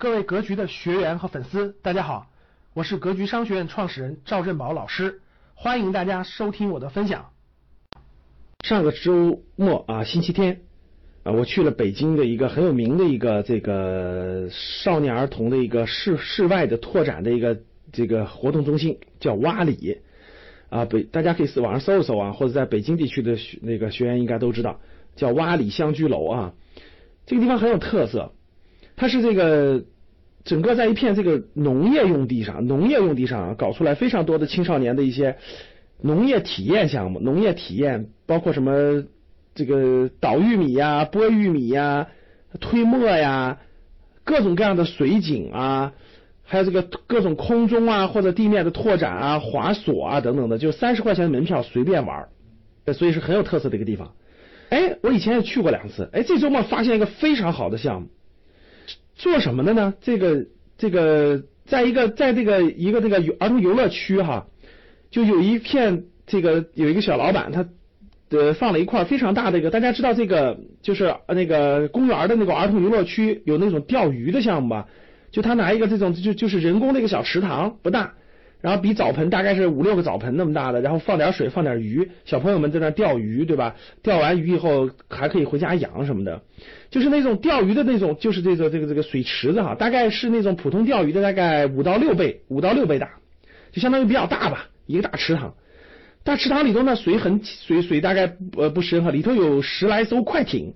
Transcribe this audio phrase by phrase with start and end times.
[0.00, 2.30] 各位格局的学员和粉丝，大家好，
[2.72, 5.22] 我是格局商学院创始人赵振宝老师，
[5.56, 7.30] 欢迎大家收听我的分享。
[8.62, 10.60] 上个周末啊，星期天
[11.24, 17.58] 啊，我去了北京的一个很有名的一个这个少年儿童的一个室室外的拓展的一个
[17.90, 20.00] 这个活动中心，叫洼里
[20.68, 24.78] 啊，北大家可以网上搜一搜啊，或者在北京地区的那个学员应该都知道，
[25.16, 26.54] 叫洼里乡居楼啊，
[27.26, 28.32] 这个地方很有特色。
[28.98, 29.84] 它是这个
[30.44, 35.36] 整个在一片这个农业用地上，农业用地上搞出来非常多的青少年的一些
[36.02, 39.04] 农业体验项目，农业体验包括什么
[39.54, 42.08] 这个捣玉米呀、剥玉米呀、
[42.60, 43.58] 推磨呀，
[44.24, 45.92] 各种各样的水井啊，
[46.42, 52.28] 还有这个各种空中啊或者地面的拓展啊、滑索啊等等的，就三十块钱的门票随便玩，
[52.92, 54.12] 所以是很有特色的一个地方。
[54.70, 58.08] 哎，我以前也去过两次，哎，这周末发现一个非常好的项目。
[59.18, 59.92] 做什么的呢？
[60.00, 60.46] 这个
[60.78, 64.46] 这个，在一个在这个一个这个儿童游乐区哈，
[65.10, 67.68] 就有一片这个有一个小老板，他
[68.30, 74.86] 呃放了一块非常大的一个，大家知道这个就是那个公园的那个儿童游乐区有那种钓鱼的项目吧？
[75.30, 78.14] 就他拿一个这种就就是人工的一个小池塘，不大。
[78.60, 83.76] 然后比澡盆大概是五六个澡盆那么大的，然后放点水，放点鱼，小朋友们在那钓鱼，对吧？
[84.02, 86.42] 钓完鱼以后还可以回家养什么的，
[86.90, 93.10] 就是那种钓鱼的那种，就是这个这个这个水池子哈，大概是那种普通钓鱼的大概五到六倍，五到六倍大，
[93.70, 95.54] 就相当于比较大吧，一个大池塘。
[96.24, 100.74] 大池塘里头呢，水很水水大概呃不深哈，里头有十来艘快艇，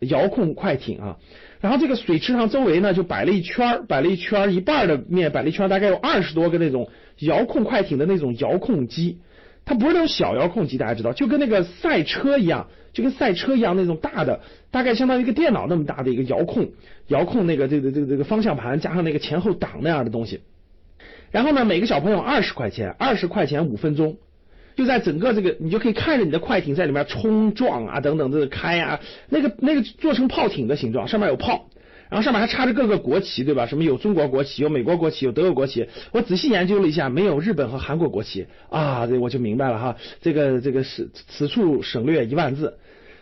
[0.00, 1.16] 遥控快艇啊。
[1.60, 9.18] 然后这个水池塘周围呢，就摆了一圈摆了一圈一半的面，摆了一圈，大概有二十多个那种遥控快艇的那种遥控机。
[9.66, 16.72] 它不是那种小遥控机，大家知道，就跟那个赛车一样，就跟赛车一样那种大的，大概相当于一个电脑那么大的一个遥控，
[17.08, 20.40] 遥控那个这个这个这个方向盘加上那个前后挡那样的东西。
[21.30, 24.18] 然后呢，每个小朋友二十块钱，二十块钱五分钟。
[24.76, 31.70] 就在整个这个，你就可以看着你的快艇在里面冲撞啊，等等这个开啊，那个那个做成炮艇的形状，上面有炮，
[32.14, 33.66] 然后上面还插着各个国旗，对吧？
[33.66, 35.88] 什么有中国国旗，有美国国旗，有德国国旗。
[36.12, 39.96] 我仔细研究了一下，没有日本和韩国国旗啊，这我就明白了哈。
[40.20, 42.78] 这个这个是此处省略一万字。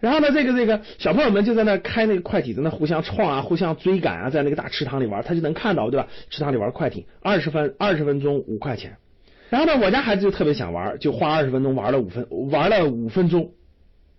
[0.00, 6.06] 然后呢，这个这个小朋友们就在那开那个快艇，在那互相撞啊，互相追赶啊，在那个大池塘里玩，他就能看到，对吧？
[6.28, 8.98] 池塘里玩快艇，二十分二十分钟五块钱。
[9.48, 13.52] 然后呢，我家孩子就特别想玩，就花二十分钟玩了五分，玩了五分钟，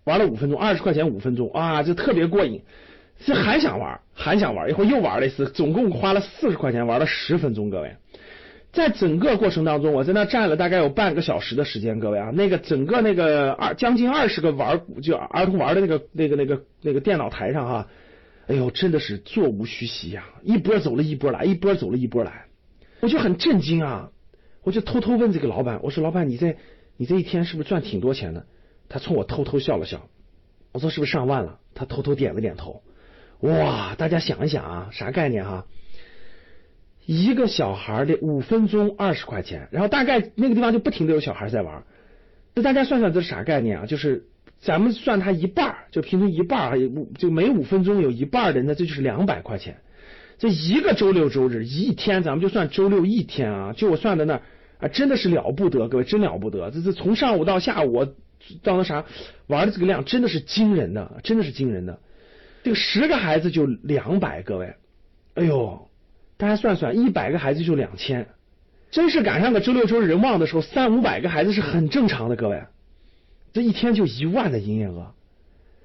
[0.06, 2.64] 玩了五分钟，二十块钱五分钟啊，就特别过瘾，
[3.24, 7.70] 这还想玩，还想玩，一会儿又玩了一次，总共花了四十块钱，玩了十分钟。
[7.70, 7.96] 各位，
[8.72, 12.00] 在整个过程当中，我在那站了大概有半个小时的时间。
[12.00, 17.88] 各位啊，那个整个那个二将近二十个玩就儿童玩的那个那个那个那个电脑台上哈，
[18.48, 22.46] 哎呦，真的是座无虚席呀，一波走了一波来，一波走了一波来，
[23.00, 24.12] 我就很震惊啊。
[24.64, 26.58] 我就偷偷问这个老板，我说：“老板，你这
[26.98, 28.48] 你这一天是不是赚挺多钱的？”
[28.90, 30.10] 他冲我偷偷笑了笑。
[30.72, 32.82] 我说：“是不是上万了？”他偷偷点了点头。
[33.42, 35.66] 哇，大家想一想啊，啥概念哈？
[37.06, 41.84] 一个小孩的五分钟二十块钱，然后大概那个地方就不停的有小孩在玩。
[42.54, 43.86] 那大家算算这是啥概念啊？
[43.86, 44.26] 就是
[44.60, 46.80] 咱们算他一半，就平均一半，
[47.18, 49.78] 就每五分钟有一半的，那这就是两百块钱。
[50.38, 54.42] 这一个周六周日一天，咱们就算周六一天啊，就我算的那。
[54.78, 56.70] 啊，真的是了不得，各位真了不得！
[56.70, 58.04] 这这从上午到下午
[58.62, 59.06] 到那啥
[59.48, 61.98] 玩的这个量，真的是惊人的，真的是惊人的。
[62.66, 64.74] 这个十个孩子就两百，各位，
[65.36, 65.88] 哎呦，
[66.36, 68.28] 大家算算，一百个孩子就两千，
[68.90, 72.64] 真是赶上个周六周日人旺的时候，三五百个孩子是很正常的，各位，
[73.54, 75.14] 这一天就一万的营业额。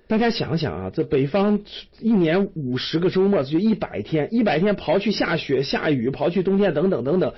[0.09, 1.61] 大家想想啊，这北方
[1.99, 7.35] 一年五十个周末，就一百天，一百天刨去下雪下雨，刨去冬天等等等等。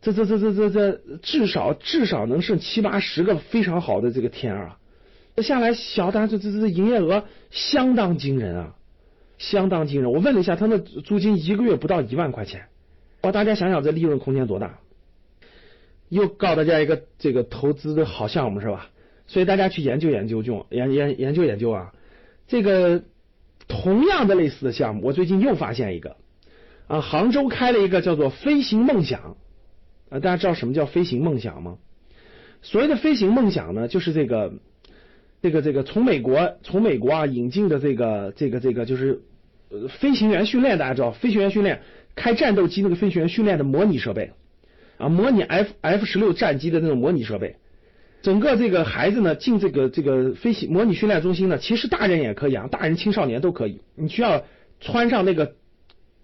[0.00, 4.78] 这这这这这这至少至少能剩七八十个非常好的这个天啊！
[5.36, 8.74] 这下来小单这这这营业额相当惊人啊，
[9.38, 10.12] 相当惊人。
[10.12, 12.66] 我问了一下，他那租金一个月不到一万块钱，
[13.22, 13.32] 哇！
[13.32, 14.78] 大家想想这利润空间多大？
[16.10, 18.90] 又告大家一个这个投资的好项目是吧？
[19.26, 21.92] 所以大家去研究研究，就研研研究研究啊。
[22.48, 23.04] 这个
[23.68, 26.16] 同样的类似的项目，我最近又发现一个
[26.88, 29.36] 啊，杭州开了一个叫做飞行梦想。
[30.10, 31.78] 啊，大家知道什么叫飞行梦想吗？
[32.62, 34.52] 所谓的飞行梦想呢，就是这个
[35.42, 39.22] 这个这个从美国从美国啊引进的这个这个这个就是
[39.70, 41.80] 呃飞行员训练，大家知道飞行员训练
[42.14, 44.32] 开战斗机那个飞行员训练的模拟设备
[44.98, 47.56] 啊，模拟 F F 十六战机的那种模拟设备。
[48.22, 53.80] 整个这个孩子呢进这个这个飞行模拟训练中心呢，其实大人也可以啊，大人青少年都可以。
[53.94, 54.44] 你需要
[54.78, 55.54] 穿上那个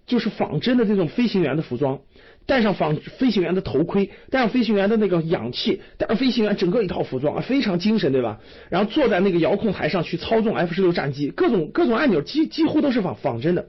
[0.05, 2.01] 就是仿真的这种飞行员的服装，
[2.47, 8.39] 戴上仿飞行员的头盔，戴上飞行员的那个氧气，戴上飞行员整个一套服装啊，非常精神，对吧？
[8.69, 13.67] 然后坐在那个遥控台上去操纵 F 十六战机，各种各种按钮几几乎都是仿仿真的。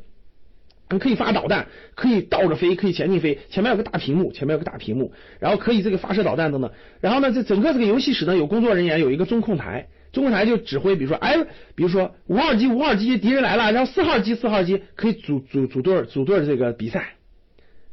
[0.98, 6.70] 可以发导弹，可以倒着飞，可以前进飞，前面有个大屏幕，前面有个大屏幕，然后可以这个发射导弹等等。
[7.02, 11.36] 然后呢，这整个这个游戏室呢，有工作人员，有一个中控台，中控台就指挥，比如说，哎，
[11.74, 17.16] 比如说五号机，五号机敌人来了，然后四号机，四号机可以组组组队组队这个比赛，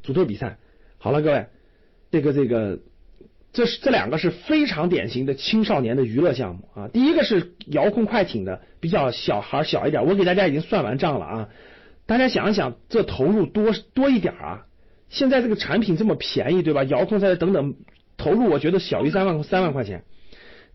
[0.01, 0.57] 组队比赛。
[1.05, 1.45] 好了，各位，
[2.09, 2.79] 这个这个，
[3.53, 6.87] 这是这两个是非常典型的青少年的娱乐项目啊。
[6.87, 11.49] 第一个是遥控快艇的，比较小孩小一点，我给大家已经算完账了啊。
[12.07, 14.65] 大家想一想，这投入多多一点啊？
[15.07, 16.83] 现在这个产品这么便宜，对吧？
[16.85, 17.75] 遥控赛等等，
[18.17, 20.05] 投入我觉得小于三万三万块钱。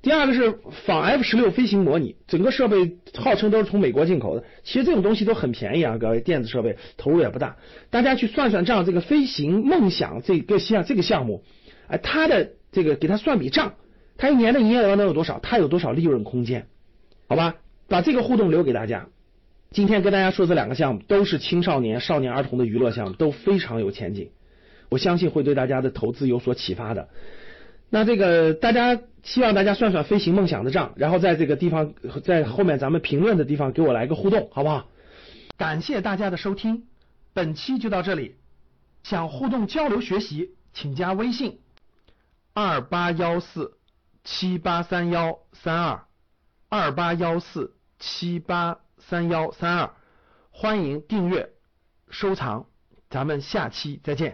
[0.02, 4.44] 第二个是仿 F 十六飞行模拟，整个设备号称都是从美国进口的。
[4.64, 7.56] 其实这种东西都很便宜啊，各位，电子设备投入也不大。
[7.90, 11.44] 大家去算算账，这个飞行梦想这个项这个项目，
[11.86, 13.74] 哎，它的这个给它算笔账，
[14.16, 15.38] 它一年的营业额能有多少？
[15.38, 16.66] 它有多少利润空间？
[17.28, 17.56] 好吧，
[17.86, 19.08] 把这个互动留给大家。
[19.70, 24.30] 今天跟大家说这两个项目都是青少年、少年儿童的娱乐项目，都非常有前景。
[24.88, 27.08] 我相信会对大家的投资有所启发的。
[27.90, 31.94] 那这个大家希望大家算算飞行梦想的账，然后在这个地方
[32.24, 34.88] 在后面咱们评论的地方给我来个互动，好不好？
[35.56, 36.86] 感谢大家的收听，
[37.32, 38.36] 本期就到这里。
[39.02, 41.60] 想互动交流学习，请加微信
[42.54, 43.78] 二八幺四
[44.24, 46.04] 七八三幺三二
[46.68, 48.78] 二八幺四七八。
[49.02, 49.90] 三幺三二，
[50.50, 51.48] 欢迎订阅、
[52.10, 52.66] 收藏，
[53.08, 54.28] 咱们下期再见。